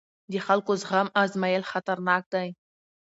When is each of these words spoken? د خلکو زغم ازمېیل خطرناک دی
د 0.31 0.33
خلکو 0.47 0.71
زغم 0.81 1.07
ازمېیل 1.23 1.63
خطرناک 1.71 2.23
دی 2.33 2.47